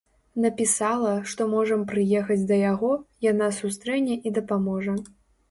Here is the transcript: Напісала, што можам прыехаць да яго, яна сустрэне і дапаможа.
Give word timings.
Напісала, 0.43 1.11
што 1.33 1.47
можам 1.51 1.83
прыехаць 1.91 2.39
да 2.53 2.59
яго, 2.71 2.91
яна 3.27 3.51
сустрэне 3.61 4.19
і 4.29 4.35
дапаможа. 4.41 4.99